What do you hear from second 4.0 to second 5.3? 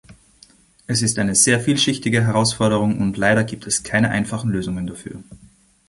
einfachen Lösungen dafür.